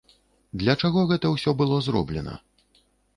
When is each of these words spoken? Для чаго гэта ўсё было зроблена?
Для 0.61 0.73
чаго 0.87 1.03
гэта 1.11 1.31
ўсё 1.35 1.53
было 1.59 1.77
зроблена? 1.89 2.33